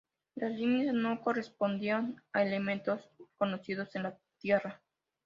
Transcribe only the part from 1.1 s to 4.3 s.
correspondían a elementos conocidos en la